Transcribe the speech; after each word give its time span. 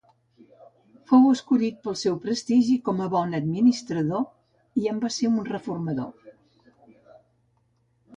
Fou 1.09 1.25
escollit 1.31 1.75
pel 1.87 1.97
seu 2.03 2.15
prestigi 2.23 2.77
com 2.87 3.03
a 3.05 3.09
bon 3.15 3.35
administrador 3.39 4.81
i 4.85 4.89
en 4.93 5.03
va 5.05 5.13
ser 5.19 5.29
un 5.33 5.37
reformador. 5.51 6.33